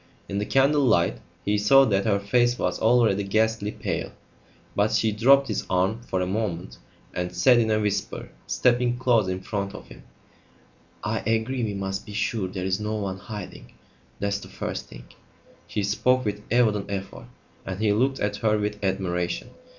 In 0.27 0.39
the 0.39 0.47
candle 0.47 0.81
light 0.83 1.19
he 1.45 1.59
saw 1.59 1.85
that 1.85 2.05
her 2.05 2.17
face 2.19 2.57
was 2.57 2.79
already 2.79 3.21
ghastly 3.23 3.69
pale; 3.71 4.11
but 4.75 4.91
she 4.93 5.11
dropped 5.11 5.47
his 5.47 5.63
arm 5.69 6.01
for 6.01 6.21
a 6.21 6.25
moment 6.25 6.79
and 7.13 7.31
said 7.35 7.59
in 7.59 7.69
a 7.69 7.79
whisper, 7.79 8.29
stepping 8.47 8.97
close 8.97 9.27
in 9.27 9.41
front 9.41 9.75
of 9.75 9.89
him 9.89 10.01
"I 11.03 11.19
agree. 11.19 11.63
We 11.63 11.75
must 11.75 12.07
be 12.07 12.13
sure 12.13 12.47
there's 12.47 12.79
no 12.79 12.95
one 12.95 13.17
hiding. 13.19 13.73
That's 14.19 14.39
the 14.39 14.47
first 14.47 14.87
thing." 14.87 15.05
She 15.67 15.83
spoke 15.83 16.25
with 16.25 16.41
evident 16.49 16.89
effort, 16.89 17.27
and 17.63 17.79
he 17.79 17.93
looked 17.93 18.19
at 18.19 18.37
her 18.37 18.57
with 18.57 18.83
admiration. 18.83 19.51